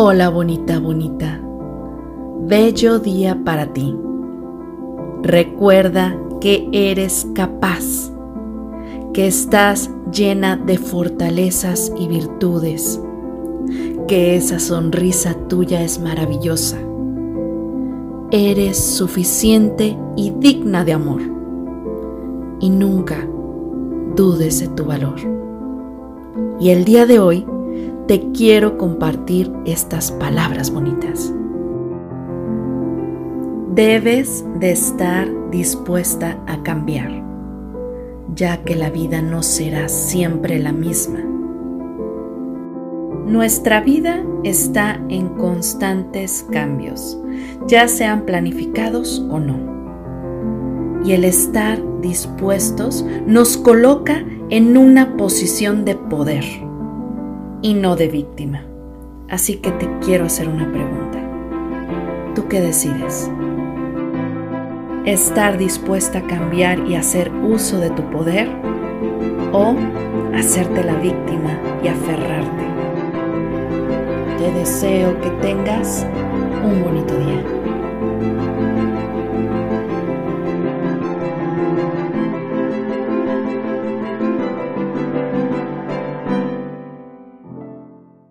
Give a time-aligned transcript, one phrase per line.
[0.00, 1.40] Hola bonita, bonita.
[2.42, 3.96] Bello día para ti.
[5.24, 8.12] Recuerda que eres capaz,
[9.12, 13.02] que estás llena de fortalezas y virtudes,
[14.06, 16.78] que esa sonrisa tuya es maravillosa.
[18.30, 21.22] Eres suficiente y digna de amor.
[22.60, 23.28] Y nunca
[24.14, 25.18] dudes de tu valor.
[26.60, 27.44] Y el día de hoy
[28.08, 31.30] te quiero compartir estas palabras bonitas.
[33.74, 37.22] Debes de estar dispuesta a cambiar,
[38.34, 41.20] ya que la vida no será siempre la misma.
[43.26, 47.20] Nuestra vida está en constantes cambios,
[47.66, 51.04] ya sean planificados o no.
[51.04, 56.67] Y el estar dispuestos nos coloca en una posición de poder
[57.62, 58.64] y no de víctima.
[59.28, 61.18] Así que te quiero hacer una pregunta.
[62.34, 63.30] ¿Tú qué decides?
[65.04, 68.48] ¿Estar dispuesta a cambiar y hacer uso de tu poder?
[69.52, 69.74] ¿O
[70.34, 72.64] hacerte la víctima y aferrarte?
[74.38, 76.06] Te deseo que tengas
[76.64, 77.57] un bonito día.